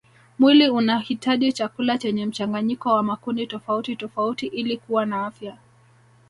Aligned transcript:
Mwili 0.39 0.69
unahitaji 0.69 1.53
chakula 1.53 1.97
chenye 1.97 2.25
mchanganyiko 2.25 2.89
wa 2.93 3.03
makundi 3.03 3.47
tofauti 3.47 3.95
tofauti 3.95 4.47
ili 4.47 4.77
kuwa 4.77 5.05
na 5.05 5.25
afya 5.25 5.57